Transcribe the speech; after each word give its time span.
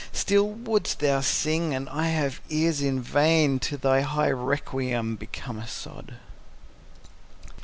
Still 0.11 0.49
wouldst 0.49 0.97
thou 0.97 1.21
sing, 1.21 1.75
and 1.75 1.87
I 1.87 2.07
have 2.07 2.41
ears 2.49 2.81
in 2.81 3.03
vain 3.03 3.59
To 3.59 3.77
thy 3.77 4.01
high 4.01 4.31
requiem 4.31 5.15
become 5.15 5.59
a 5.59 5.67
sod. 5.67 6.15